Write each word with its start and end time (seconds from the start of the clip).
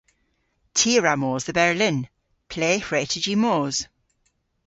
Ty 0.75 0.89
a 0.97 1.01
wra 1.01 1.13
mos 1.21 1.43
dhe 1.45 1.53
Berlin. 1.59 1.97
Ple 2.51 2.71
hwre'ta 2.85 3.17
jy 3.23 3.35
mos? 3.43 3.75